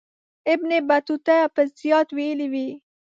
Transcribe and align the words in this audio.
ابن 0.53 0.69
بطوطه 0.87 1.37
به 1.53 1.61
زیات 1.79 2.07
ویلي 2.17 2.47
وي. 2.53 2.69